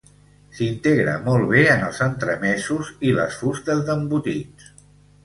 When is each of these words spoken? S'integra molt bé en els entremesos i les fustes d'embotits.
S'integra 0.59 1.11
molt 1.25 1.45
bé 1.51 1.61
en 1.73 1.83
els 1.87 1.99
entremesos 2.05 2.89
i 3.11 3.13
les 3.19 3.37
fustes 3.43 3.85
d'embotits. 3.91 4.73